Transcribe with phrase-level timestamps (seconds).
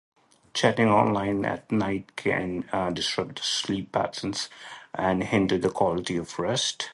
[0.55, 4.49] Chatting online at night can disrupt sleep patterns
[4.95, 6.89] and hinder the quality of rest.